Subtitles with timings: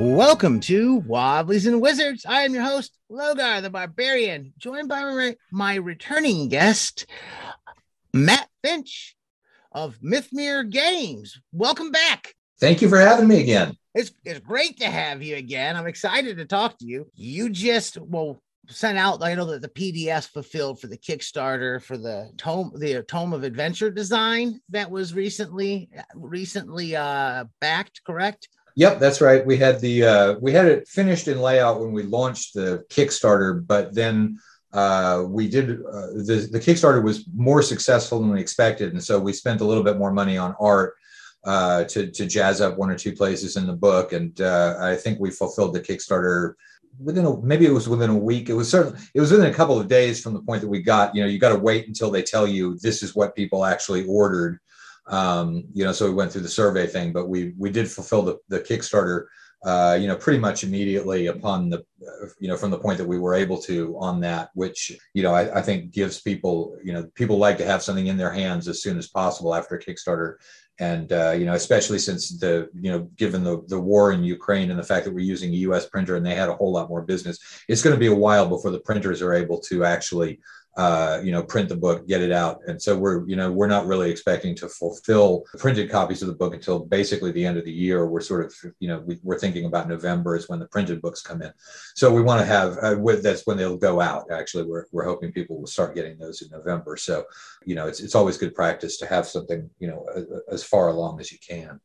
[0.00, 2.24] Welcome to Wobblies and Wizards.
[2.24, 7.04] I am your host, Logar the Barbarian, joined by my, my returning guest,
[8.14, 9.14] Matt Finch
[9.72, 11.38] of Mythmere Games.
[11.52, 12.32] Welcome back.
[12.58, 13.76] Thank you for having me again.
[13.94, 15.76] It's, it's great to have you again.
[15.76, 17.10] I'm excited to talk to you.
[17.14, 21.98] You just, well, sent out i know that the pdf fulfilled for the kickstarter for
[21.98, 28.98] the tome the tome of adventure design that was recently recently uh backed correct Yep,
[28.98, 29.44] that's right.
[29.44, 33.66] We had the uh, we had it finished in layout when we launched the Kickstarter,
[33.66, 34.38] but then
[34.72, 39.18] uh, we did uh, the the Kickstarter was more successful than we expected, and so
[39.18, 40.94] we spent a little bit more money on art
[41.44, 44.96] uh, to to jazz up one or two places in the book, and uh, I
[44.96, 46.54] think we fulfilled the Kickstarter
[47.02, 48.48] within a maybe it was within a week.
[48.48, 50.82] It was certainly it was within a couple of days from the point that we
[50.82, 51.14] got.
[51.14, 54.06] You know, you got to wait until they tell you this is what people actually
[54.06, 54.60] ordered
[55.06, 58.22] um, you know, so we went through the survey thing, but we we did fulfill
[58.22, 59.26] the, the Kickstarter,
[59.64, 61.84] uh, you know, pretty much immediately upon the,
[62.38, 65.34] you know, from the point that we were able to on that, which you know
[65.34, 68.68] I, I, think gives people, you know, people like to have something in their hands
[68.68, 70.36] as soon as possible after Kickstarter,
[70.78, 74.70] and uh, you know, especially since the, you know, given the the war in Ukraine
[74.70, 75.86] and the fact that we're using a U.S.
[75.86, 78.48] printer and they had a whole lot more business, it's going to be a while
[78.48, 80.40] before the printers are able to actually
[80.76, 82.60] uh, you know, print the book, get it out.
[82.66, 86.34] And so we're, you know, we're not really expecting to fulfill printed copies of the
[86.34, 88.06] book until basically the end of the year.
[88.06, 91.22] We're sort of, you know, we, are thinking about November is when the printed books
[91.22, 91.52] come in.
[91.94, 94.30] So we want to have, uh, with, that's when they'll go out.
[94.30, 96.96] Actually, we're, we're hoping people will start getting those in November.
[96.96, 97.24] So,
[97.64, 100.06] you know, it's, it's always good practice to have something, you know,
[100.50, 101.80] as far along as you can.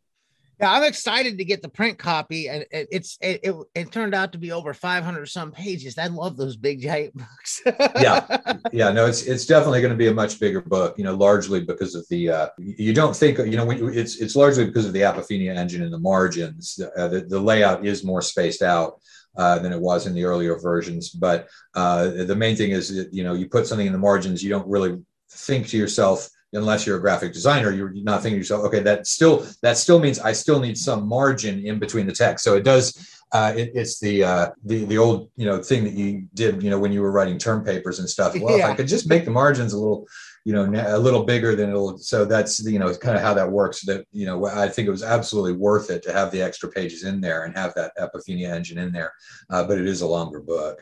[0.59, 4.31] Yeah, I'm excited to get the print copy, and it's it, it, it turned out
[4.31, 5.97] to be over 500 some pages.
[5.97, 7.61] I love those big giant books.
[7.99, 8.25] yeah,
[8.71, 10.97] yeah, no, it's it's definitely going to be a much bigger book.
[10.97, 14.35] You know, largely because of the uh, you don't think you know when it's it's
[14.35, 16.79] largely because of the Apophenia engine in the margins.
[16.97, 18.99] Uh, the, the layout is more spaced out.
[19.37, 23.13] Uh, than it was in the earlier versions, but uh, the main thing is that,
[23.13, 24.97] you know you put something in the margins, you don't really
[25.29, 29.07] think to yourself, unless you're a graphic designer, you're not thinking to yourself, okay, that
[29.07, 32.43] still that still means I still need some margin in between the text.
[32.43, 33.11] So it does.
[33.31, 36.69] Uh, it, it's the uh, the the old you know thing that you did you
[36.69, 38.39] know when you were writing term papers and stuff.
[38.39, 38.65] Well, yeah.
[38.65, 40.07] if I could just make the margins a little
[40.45, 41.97] you know a little bigger than it'll.
[41.97, 43.81] So that's you know kind of how that works.
[43.81, 47.03] That you know I think it was absolutely worth it to have the extra pages
[47.03, 49.11] in there and have that Apophenia engine in there.
[49.49, 50.81] Uh, but it is a longer book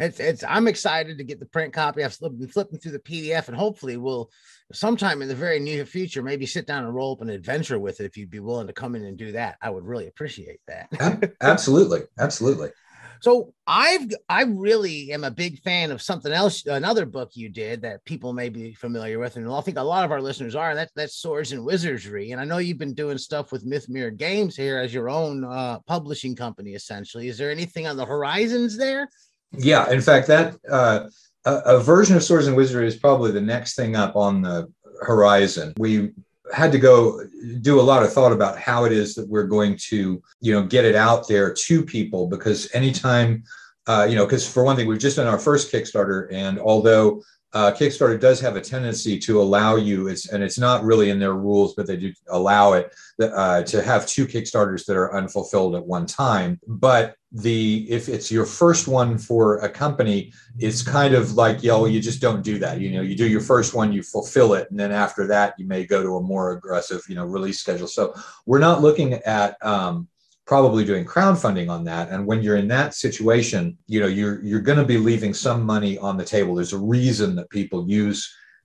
[0.00, 2.02] it's it's I'm excited to get the print copy.
[2.02, 4.30] I've been flipping through the PDF, and hopefully we'll
[4.72, 8.00] sometime in the very near future maybe sit down and roll up an adventure with
[8.00, 8.06] it.
[8.06, 11.34] If you'd be willing to come in and do that, I would really appreciate that.
[11.40, 12.70] absolutely, absolutely.
[13.22, 17.82] So I've I really am a big fan of something else, another book you did
[17.82, 20.70] that people may be familiar with, and I think a lot of our listeners are.
[20.70, 22.30] And that's that's Swords and Wizardry.
[22.30, 25.80] And I know you've been doing stuff with Mythmere Games here as your own uh,
[25.80, 27.28] publishing company, essentially.
[27.28, 29.06] Is there anything on the horizons there?
[29.52, 31.08] Yeah, in fact, that uh,
[31.44, 34.72] a, a, version of Swords and Wizardry is probably the next thing up on the
[35.02, 35.72] horizon.
[35.78, 36.12] We
[36.52, 37.24] had to go
[37.60, 40.64] do a lot of thought about how it is that we're going to, you know,
[40.64, 43.42] get it out there to people because anytime,
[43.86, 47.22] uh, you know, because for one thing, we've just done our first Kickstarter, and although
[47.52, 51.18] uh, Kickstarter does have a tendency to allow you, it's and it's not really in
[51.18, 55.74] their rules, but they do allow it uh, to have two Kickstarters that are unfulfilled
[55.74, 56.60] at one time.
[56.66, 61.86] But the if it's your first one for a company, it's kind of like yo,
[61.86, 62.80] you just don't do that.
[62.80, 65.66] You know, you do your first one, you fulfill it, and then after that, you
[65.66, 67.88] may go to a more aggressive, you know, release schedule.
[67.88, 68.14] So
[68.46, 70.06] we're not looking at um,
[70.50, 72.08] probably doing crowdfunding on that.
[72.10, 75.64] And when you're in that situation you know you're you're going to be leaving some
[75.64, 76.56] money on the table.
[76.56, 78.20] There's a reason that people use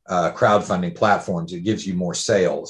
[0.08, 1.54] uh, crowdfunding platforms.
[1.54, 2.70] It gives you more sales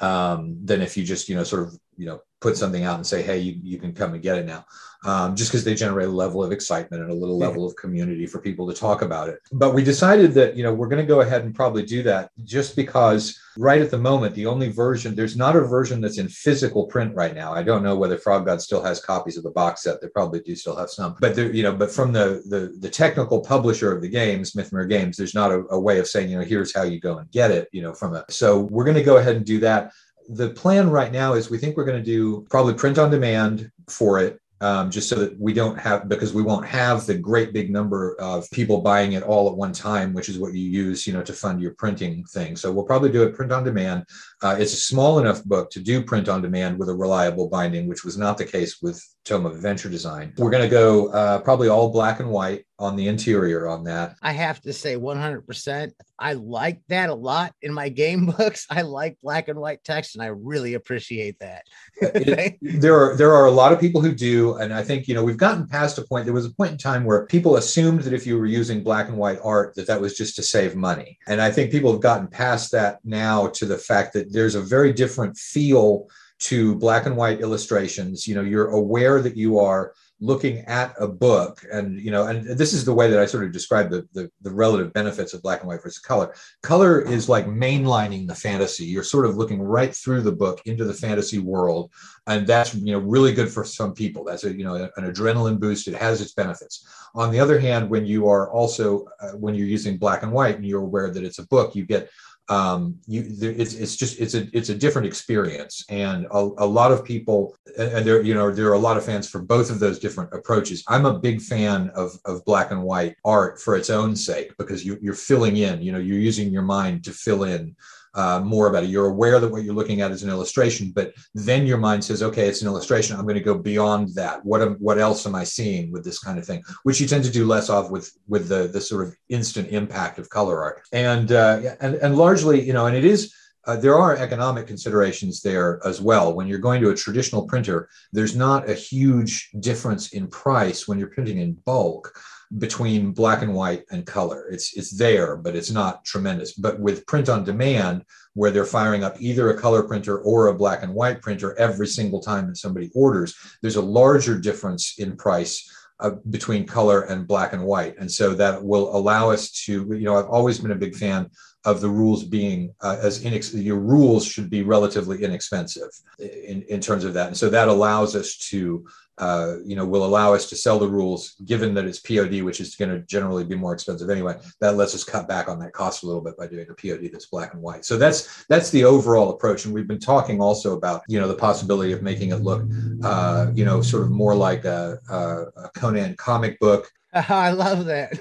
[0.00, 3.06] um, than if you just you know sort of you know put something out and
[3.06, 4.64] say hey you, you can come and get it now
[5.04, 8.26] um, just because they generate a level of excitement and a little level of community
[8.26, 9.40] for people to talk about it.
[9.52, 12.30] But we decided that, you know, we're going to go ahead and probably do that
[12.44, 16.28] just because right at the moment, the only version, there's not a version that's in
[16.28, 17.52] physical print right now.
[17.52, 20.00] I don't know whether Frog God still has copies of the box set.
[20.00, 22.90] They probably do still have some, but there, you know, but from the, the, the
[22.90, 26.38] technical publisher of the games, Mythmere Games, there's not a, a way of saying, you
[26.38, 28.96] know, here's how you go and get it, you know, from a, so we're going
[28.96, 29.92] to go ahead and do that
[30.28, 33.70] the plan right now is we think we're going to do probably print on demand
[33.88, 37.52] for it um, just so that we don't have because we won't have the great
[37.52, 41.04] big number of people buying it all at one time, which is what you use,
[41.04, 42.54] you know, to fund your printing thing.
[42.54, 44.04] So we'll probably do it print on demand.
[44.40, 47.88] Uh, it's a small enough book to do print on demand with a reliable binding,
[47.88, 50.32] which was not the case with tome of adventure design.
[50.36, 54.16] We're going to go uh, probably all black and white on the interior on that.
[54.22, 55.92] I have to say 100%.
[56.18, 58.66] I like that a lot in my game books.
[58.68, 61.62] I like black and white text and I really appreciate that.
[62.00, 65.14] it, there are there are a lot of people who do and I think you
[65.14, 68.02] know we've gotten past a point there was a point in time where people assumed
[68.02, 70.74] that if you were using black and white art that that was just to save
[70.74, 71.18] money.
[71.28, 74.60] And I think people have gotten past that now to the fact that there's a
[74.60, 76.08] very different feel
[76.42, 81.08] to black and white illustrations you know you're aware that you are looking at a
[81.08, 84.06] book and you know and this is the way that i sort of describe the,
[84.12, 86.34] the, the relative benefits of black and white versus color.
[86.62, 88.84] Color is like mainlining the fantasy.
[88.84, 91.90] You're sort of looking right through the book into the fantasy world
[92.26, 94.24] and that's you know really good for some people.
[94.24, 95.88] That's a you know an adrenaline boost.
[95.88, 96.86] It has its benefits.
[97.14, 100.56] On the other hand when you are also uh, when you're using black and white
[100.56, 102.08] and you're aware that it's a book you get
[102.48, 105.84] um, you it's it's just it's a it's a different experience.
[105.88, 109.04] And a, a lot of people and there you know there are a lot of
[109.04, 110.84] fans for both of those different approaches.
[110.88, 114.84] I'm a big fan of of black and white art for its own sake because
[114.84, 117.74] you, you're filling in you know you're using your mind to fill in
[118.14, 118.90] uh, more about it.
[118.90, 122.22] You're aware that what you're looking at is an illustration, but then your mind says,
[122.22, 123.16] okay, it's an illustration.
[123.16, 124.44] I'm going to go beyond that.
[124.44, 126.62] What am, what else am I seeing with this kind of thing?
[126.82, 130.18] Which you tend to do less of with with the the sort of instant impact
[130.18, 130.82] of color art.
[130.92, 133.34] And uh, and and largely, you know, and it is.
[133.64, 136.34] Uh, there are economic considerations there as well.
[136.34, 140.98] When you're going to a traditional printer, there's not a huge difference in price when
[140.98, 142.12] you're printing in bulk
[142.58, 144.48] between black and white and color.
[144.50, 146.52] It's it's there, but it's not tremendous.
[146.52, 148.04] But with print on demand,
[148.34, 151.86] where they're firing up either a color printer or a black and white printer every
[151.86, 155.70] single time that somebody orders, there's a larger difference in price
[156.00, 159.86] uh, between color and black and white, and so that will allow us to.
[159.94, 161.30] You know, I've always been a big fan
[161.64, 166.80] of the rules being uh, as inex- your rules should be relatively inexpensive in, in
[166.80, 168.84] terms of that, and so that allows us to
[169.18, 172.60] uh, you know, will allow us to sell the rules, given that it's POD, which
[172.60, 174.34] is going to generally be more expensive anyway.
[174.60, 177.10] That lets us cut back on that cost a little bit by doing a POD
[177.12, 177.84] that's black and white.
[177.84, 179.64] So that's that's the overall approach.
[179.64, 182.62] And we've been talking also about you know the possibility of making it look,
[183.04, 186.90] uh, you know, sort of more like a, a, a Conan comic book.
[187.28, 188.18] I love that.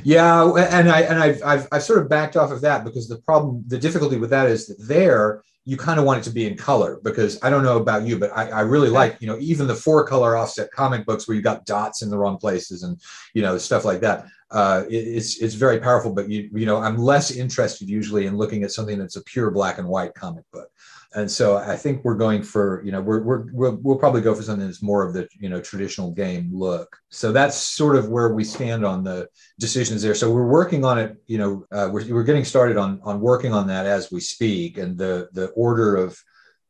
[0.04, 3.18] yeah, and I and I've, I've I've sort of backed off of that because the
[3.18, 6.46] problem, the difficulty with that is that there you kind of want it to be
[6.46, 9.38] in color because I don't know about you, but I, I really like, you know,
[9.38, 12.82] even the four color offset comic books where you got dots in the wrong places
[12.82, 13.00] and,
[13.32, 14.26] you know, stuff like that.
[14.50, 18.36] Uh, it, it's, it's very powerful, but you, you know, I'm less interested usually in
[18.36, 20.68] looking at something that's a pure black and white comic book
[21.14, 24.34] and so I think we're going for you know we're, we're we'll, we'll probably go
[24.34, 26.96] for something that's more of the you know traditional game look.
[27.10, 29.28] So that's sort of where we stand on the
[29.58, 30.14] decisions there.
[30.14, 31.16] So we're working on it.
[31.26, 34.78] You know, uh, we're we're getting started on on working on that as we speak,
[34.78, 36.20] and the the order of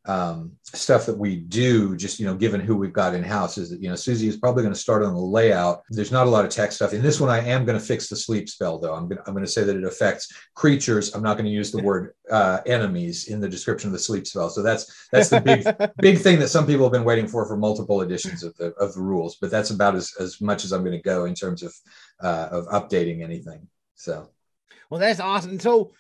[0.07, 3.71] um, stuff that we do, just you know, given who we've got in house, is
[3.71, 5.83] that you know Susie is probably going to start on the layout.
[5.89, 7.31] There's not a lot of tech stuff in this one.
[7.31, 8.95] I am going to fix the sleep spell though.
[8.95, 11.15] I'm going to, I'm going to say that it affects creatures.
[11.15, 14.27] I'm not going to use the word uh, enemies in the description of the sleep
[14.27, 14.51] spell.
[14.51, 17.57] So that's that's the big big thing that some people have been waiting for for
[17.57, 19.37] multiple editions of the of the rules.
[19.41, 21.75] But that's about as as much as I'm going to go in terms of
[22.21, 23.69] uh, of updating anything.
[23.95, 24.29] So.
[24.91, 25.59] Well, that's awesome.
[25.59, 25.93] So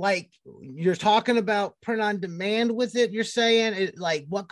[0.00, 0.30] like
[0.62, 4.46] you're talking about print on demand with it you're saying it like what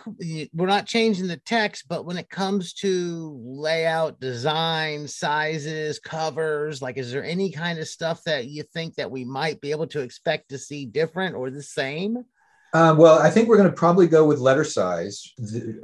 [0.53, 6.97] we're not changing the text but when it comes to layout design sizes covers like
[6.97, 10.01] is there any kind of stuff that you think that we might be able to
[10.01, 12.23] expect to see different or the same
[12.73, 15.33] um, well, I think we're going to probably go with letter size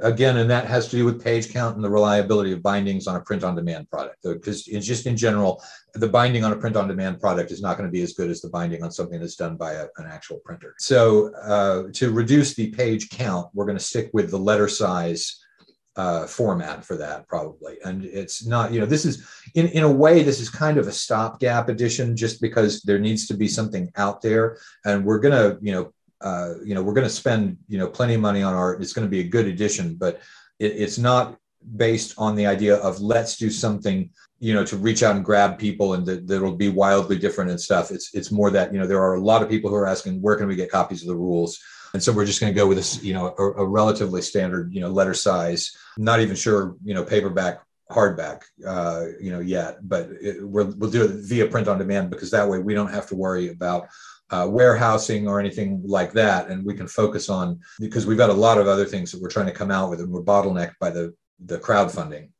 [0.00, 3.16] again, and that has to do with page count and the reliability of bindings on
[3.16, 4.18] a print-on-demand product.
[4.22, 5.62] Because it's just in general,
[5.94, 8.48] the binding on a print-on-demand product is not going to be as good as the
[8.48, 10.74] binding on something that's done by a, an actual printer.
[10.78, 15.42] So, uh, to reduce the page count, we're going to stick with the letter size
[15.96, 17.78] uh, format for that probably.
[17.84, 20.86] And it's not, you know, this is in, in a way, this is kind of
[20.86, 24.58] a stopgap edition just because there needs to be something out there.
[24.84, 27.86] And we're going to, you know, uh, you know, we're going to spend, you know,
[27.86, 28.80] plenty of money on art.
[28.80, 30.20] It's going to be a good addition, but
[30.58, 31.36] it, it's not
[31.76, 35.58] based on the idea of let's do something, you know, to reach out and grab
[35.58, 37.90] people and that, that'll be wildly different and stuff.
[37.90, 40.22] It's it's more that you know there are a lot of people who are asking
[40.22, 41.58] where can we get copies of the rules,
[41.92, 44.72] and so we're just going to go with this, you know, a, a, relatively standard,
[44.72, 45.76] you know, letter size.
[45.98, 50.90] Not even sure, you know, paperback hardback uh, you know yet but it, we will
[50.90, 53.86] do it via print on demand because that way we don't have to worry about
[54.30, 56.48] uh, warehousing or anything like that.
[56.48, 59.28] And we can focus on because we've got a lot of other things that we're
[59.28, 61.14] trying to come out with, and we're bottlenecked by the
[61.44, 62.30] the crowdfunding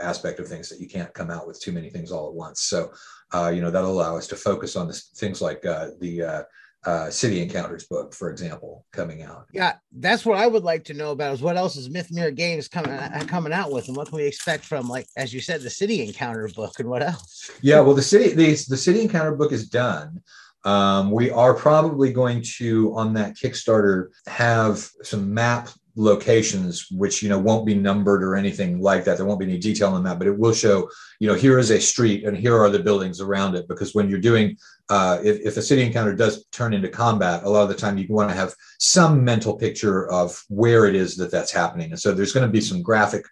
[0.00, 2.62] aspect of things that you can't come out with too many things all at once.
[2.62, 2.92] So,
[3.34, 6.42] uh, you know, that'll allow us to focus on this, things like uh, the uh,
[6.86, 9.46] uh, City Encounters book, for example, coming out.
[9.52, 12.68] Yeah, that's what I would like to know about is what else is Mythmere Games
[12.68, 15.62] coming uh, coming out with, and what can we expect from, like as you said,
[15.62, 17.50] the City Encounter book, and what else?
[17.60, 20.22] Yeah, well, the city the, the City Encounter book is done.
[20.66, 25.68] Um, we are probably going to on that Kickstarter have some map
[25.98, 29.16] locations which you know won't be numbered or anything like that.
[29.16, 31.70] There won't be any detail on that but it will show you know here is
[31.70, 33.68] a street and here are the buildings around it.
[33.68, 34.58] Because when you're doing
[34.90, 37.96] uh, if, if a city encounter does turn into combat a lot of the time
[37.96, 41.92] you want to have some mental picture of where it is that that's happening.
[41.92, 43.24] And so there's going to be some graphic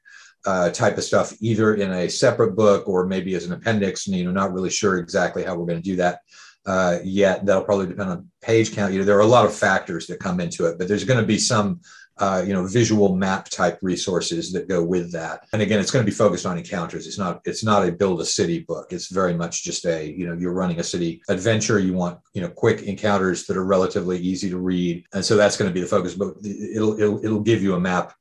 [0.47, 4.07] uh, type of stuff either in a separate book or maybe as an appendix.
[4.07, 6.21] And you know not really sure exactly how we're going to do that
[6.67, 7.45] uh, yet.
[7.45, 8.93] That'll probably depend on page count.
[8.93, 11.21] You know there are a lot of factors that come into it but there's going
[11.21, 11.81] to be some
[12.19, 15.47] uh, you know visual map type resources that go with that.
[15.53, 17.07] And again it's going to be focused on encounters.
[17.07, 18.93] It's not it's not a build a city book.
[18.93, 21.79] It's very much just a you know you're running a city adventure.
[21.79, 25.05] You want you know quick encounters that are relatively easy to read.
[25.13, 27.81] And so that's going to be the focus but it'll it'll, it'll give you a
[27.81, 28.15] map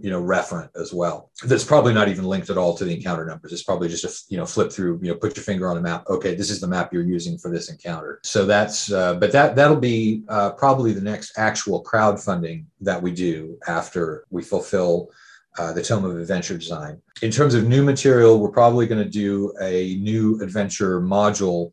[0.00, 3.24] you know referent as well that's probably not even linked at all to the encounter
[3.24, 5.76] numbers it's probably just a you know flip through you know put your finger on
[5.76, 9.14] a map okay this is the map you're using for this encounter so that's uh,
[9.14, 14.42] but that that'll be uh, probably the next actual crowdfunding that we do after we
[14.42, 15.10] fulfill
[15.58, 19.10] uh, the tome of adventure design in terms of new material we're probably going to
[19.10, 21.72] do a new adventure module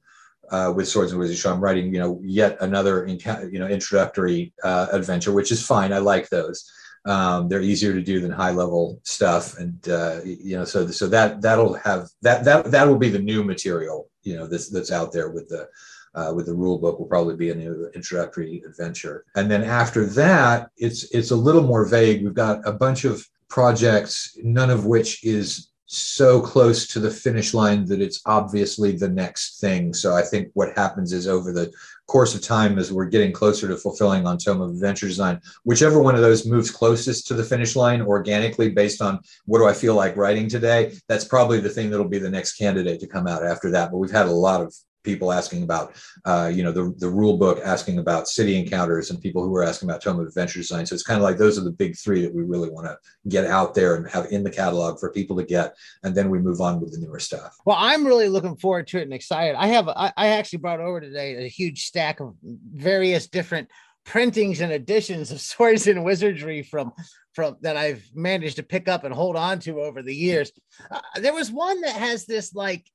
[0.51, 1.41] uh, with Swords and Wizards.
[1.41, 5.91] So I'm writing, you know, yet another, you know, introductory uh, adventure, which is fine.
[5.91, 6.69] I like those.
[7.05, 11.07] Um, they're easier to do than high level stuff, and uh, you know, so so
[11.07, 14.91] that that'll have that that that will be the new material, you know, this that's
[14.91, 15.67] out there with the
[16.15, 19.25] uh, with the rule book will probably be a new introductory adventure.
[19.35, 22.23] And then after that, it's it's a little more vague.
[22.23, 27.53] We've got a bunch of projects, none of which is so close to the finish
[27.53, 29.93] line that it's obviously the next thing.
[29.93, 31.71] So I think what happens is over the
[32.07, 36.01] course of time, as we're getting closer to fulfilling on Tome of Adventure Design, whichever
[36.01, 39.73] one of those moves closest to the finish line organically based on what do I
[39.73, 43.27] feel like writing today, that's probably the thing that'll be the next candidate to come
[43.27, 43.91] out after that.
[43.91, 44.73] But we've had a lot of
[45.03, 45.95] people asking about,
[46.25, 49.63] uh, you know, the, the rule book, asking about city encounters, and people who are
[49.63, 50.85] asking about Tome of Adventure Design.
[50.85, 52.97] So it's kind of like those are the big three that we really want to
[53.29, 56.39] get out there and have in the catalog for people to get, and then we
[56.39, 57.55] move on with the newer stuff.
[57.65, 59.55] Well, I'm really looking forward to it and excited.
[59.55, 63.69] I have I, I actually brought over today a huge stack of various different
[64.05, 66.93] printings and editions of swords and wizardry from
[67.33, 70.51] from that I've managed to pick up and hold on to over the years.
[70.91, 72.85] Uh, there was one that has this like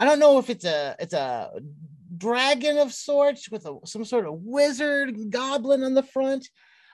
[0.00, 1.50] I don't know if it's a it's a
[2.16, 6.48] dragon of sorts with a, some sort of wizard goblin on the front.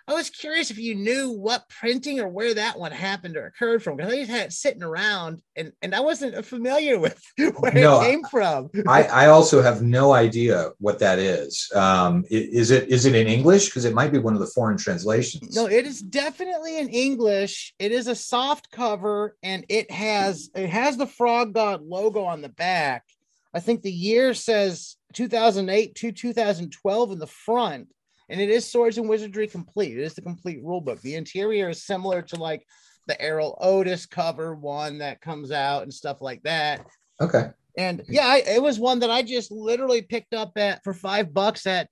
[0.08, 3.82] I was curious if you knew what printing or where that one happened or occurred
[3.82, 7.20] from because I just had it sitting around and, and I wasn't familiar with
[7.58, 8.70] where no, it came from.
[8.86, 11.68] I, I also have no idea what that is.
[11.74, 13.66] Um, is it is it in English?
[13.66, 15.56] Because it might be one of the foreign translations.
[15.56, 17.74] No, it is definitely in English.
[17.80, 22.42] It is a soft cover and it has it has the Frog God logo on
[22.42, 23.04] the back.
[23.52, 27.88] I think the year says 2008 to 2012 in the front
[28.28, 29.96] and it is Swords and Wizardry complete.
[29.96, 31.00] It is the complete rule book.
[31.00, 32.66] The interior is similar to like
[33.06, 36.84] the Erol Otus cover one that comes out and stuff like that.
[37.20, 37.50] Okay.
[37.78, 41.32] And yeah, I, it was one that I just literally picked up at for five
[41.32, 41.88] bucks at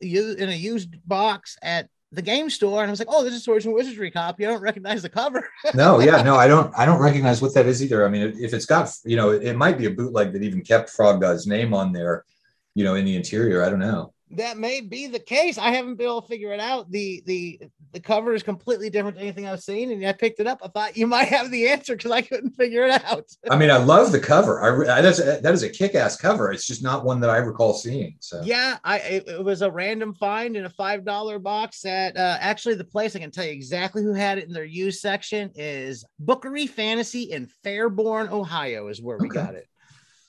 [0.00, 3.34] you in a used box at the game store, and I was like, "Oh, this
[3.34, 4.46] is Swords and Wizardry copy.
[4.46, 6.72] I don't recognize the cover." no, yeah, no, I don't.
[6.76, 8.06] I don't recognize what that is either.
[8.06, 10.88] I mean, if it's got, you know, it might be a bootleg that even kept
[10.88, 12.24] Frog God's name on there,
[12.74, 13.62] you know, in the interior.
[13.62, 15.56] I don't know that may be the case.
[15.56, 16.90] I haven't been able to figure it out.
[16.90, 17.60] The the
[17.92, 20.60] the cover is completely different to anything I've seen, and I picked it up.
[20.64, 23.24] I thought you might have the answer because I couldn't figure it out.
[23.48, 24.88] I mean, I love the cover.
[24.88, 26.50] I that's that is a kick-ass cover.
[26.50, 28.16] It's just not one that I recall seeing.
[28.20, 32.16] So yeah, I it, it was a random find in a five dollar box at
[32.16, 35.00] uh, actually the place I can tell you exactly who had it in their used
[35.00, 39.34] section is Bookery Fantasy in Fairborn, Ohio, is where we okay.
[39.34, 39.68] got it.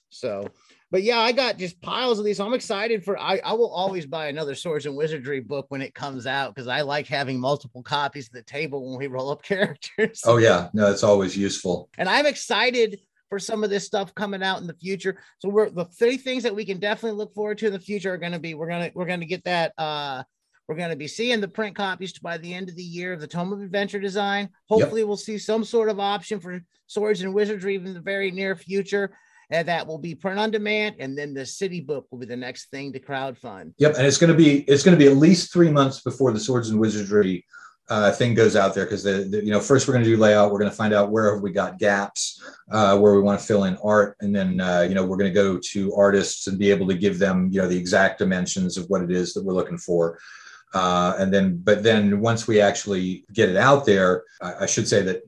[0.10, 0.50] So
[0.90, 2.38] but yeah, I got just piles of these.
[2.38, 3.20] So I'm excited for.
[3.20, 6.68] I, I will always buy another Swords and Wizardry book when it comes out because
[6.68, 10.22] I like having multiple copies of the table when we roll up characters.
[10.26, 11.90] Oh yeah, no, it's always useful.
[11.98, 15.22] And I'm excited for some of this stuff coming out in the future.
[15.40, 18.14] So we're the three things that we can definitely look forward to in the future
[18.14, 19.74] are going to be we're gonna we're gonna get that.
[19.78, 20.24] uh
[20.68, 23.22] we're going to be seeing the print copies by the end of the year of
[23.22, 24.50] the Tome of Adventure Design.
[24.68, 25.08] Hopefully, yep.
[25.08, 29.16] we'll see some sort of option for Swords and Wizardry in the very near future
[29.50, 32.36] and that will be print on demand and then the city book will be the
[32.36, 33.74] next thing to crowdfund.
[33.78, 36.32] Yep and it's going to be it's going to be at least three months before
[36.32, 37.46] the swords and wizardry
[37.90, 40.18] uh, thing goes out there because the, the, you know first we're going to do
[40.18, 43.40] layout we're going to find out where have we got gaps uh, where we want
[43.40, 46.48] to fill in art and then uh, you know we're going to go to artists
[46.48, 49.34] and be able to give them you know the exact dimensions of what it is
[49.34, 50.20] that we're looking for.
[50.74, 54.86] Uh, and then but then once we actually get it out there i, I should
[54.86, 55.22] say that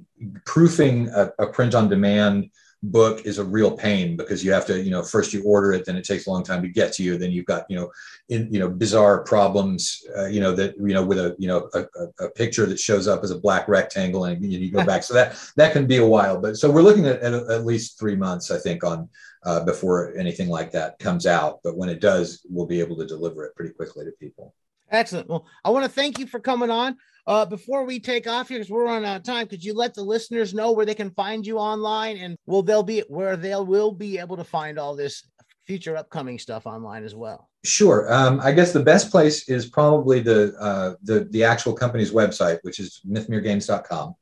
[0.44, 2.50] proofing a, a print on demand
[2.82, 5.84] book is a real pain because you have to you know first you order it
[5.86, 7.18] then it takes a long time to get to you.
[7.18, 7.92] Then you've got you know
[8.30, 11.70] in you know bizarre problems uh, you know that you know with a you know
[11.74, 11.86] a,
[12.24, 15.04] a, picture that shows up as a black rectangle and you, go back.
[15.04, 16.40] So that that can be a while.
[16.40, 19.10] But so we're looking at at, at least three months i think on
[19.44, 21.60] uh, before anything like that comes out.
[21.64, 24.54] But when it does we'll be able to deliver it pretty quickly to people
[24.92, 26.96] excellent well i want to thank you for coming on
[27.30, 29.94] uh, before we take off here, because we're running out of time, could you let
[29.94, 33.54] the listeners know where they can find you online and will they'll be where they
[33.56, 35.24] will be able to find all this
[35.68, 37.48] future upcoming stuff online as well?
[37.64, 38.12] Sure.
[38.12, 42.58] Um, I guess the best place is probably the uh, the the actual company's website,
[42.64, 44.16] which is mythmeregames.com.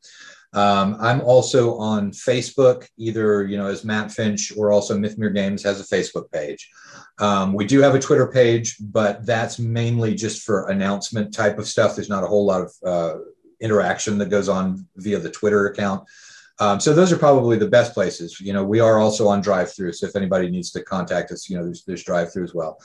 [0.54, 5.64] Um, I'm also on Facebook, either you know as Matt Finch or also Mythmere Games
[5.64, 6.70] has a Facebook page.
[7.20, 11.68] Um, we do have a Twitter page, but that's mainly just for announcement type of
[11.68, 11.96] stuff.
[11.96, 13.20] There's not a whole lot of uh,
[13.60, 16.08] interaction that goes on via the Twitter account.
[16.60, 18.40] Um, so those are probably the best places.
[18.40, 19.94] You know, we are also on drive-through.
[19.94, 22.80] So if anybody needs to contact us, you know, there's, there's drive-through as well.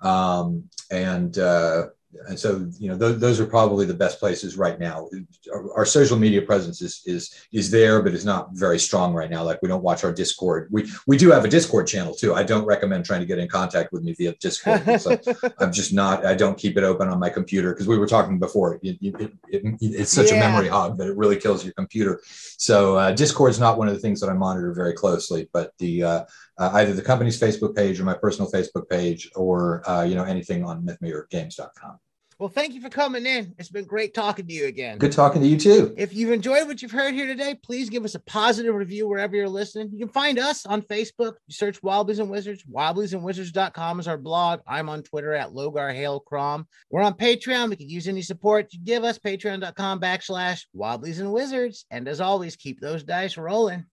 [0.00, 1.88] Um, and uh,
[2.28, 5.08] and so you know those, those are probably the best places right now.
[5.52, 9.30] Our, our, social media presence is is is there but it's not very strong right
[9.30, 9.44] now.
[9.44, 10.68] Like we don't watch our discord.
[10.70, 12.34] We we do have a discord channel too.
[12.34, 15.00] I don't recommend trying to get in contact with me via discord.
[15.00, 15.18] So
[15.58, 18.38] i'm just not i don't keep it open on my computer because we were talking
[18.38, 18.80] before.
[18.82, 20.36] It, it, it, it's such yeah.
[20.36, 22.22] a memory hog that it really kills your computer.
[22.56, 25.72] So uh, discord is not one of the things that i monitor very closely but
[25.78, 26.24] the uh,
[26.58, 30.24] uh, either the company's Facebook page or my personal Facebook page, or uh, you know
[30.24, 31.98] anything on mythmeregames.com.
[32.38, 33.52] Well, thank you for coming in.
[33.58, 34.98] It's been great talking to you again.
[34.98, 35.92] Good talking to you too.
[35.98, 39.34] If you've enjoyed what you've heard here today, please give us a positive review wherever
[39.34, 39.90] you're listening.
[39.92, 41.34] You can find us on Facebook.
[41.48, 42.62] You search Wobblies and Wizards.
[42.72, 44.60] Wobbliesandwizards.com is our blog.
[44.68, 46.68] I'm on Twitter at Logar Hale Crom.
[46.90, 47.70] We're on Patreon.
[47.70, 49.18] We could use any support you give us.
[49.18, 51.86] Patreon.com backslash Wobblies and Wizards.
[51.90, 53.84] And as always, keep those dice rolling.